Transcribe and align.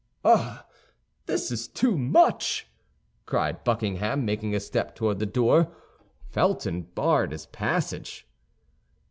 "Ah, 0.25 0.65
this 1.27 1.51
is 1.51 1.67
too 1.67 1.95
much!" 1.95 2.67
cried 3.27 3.63
Buckingham, 3.63 4.25
making 4.25 4.55
a 4.55 4.59
step 4.59 4.95
toward 4.95 5.19
the 5.19 5.27
door. 5.27 5.71
Felton 6.27 6.81
barred 6.95 7.31
his 7.31 7.45
passage. 7.45 8.25